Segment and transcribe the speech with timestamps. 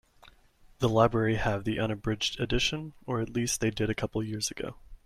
[0.79, 4.49] The library have the unabridged edition, or at least they did a couple of years
[4.49, 4.77] ago.